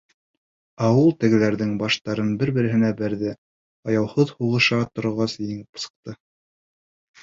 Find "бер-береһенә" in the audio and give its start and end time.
2.45-2.91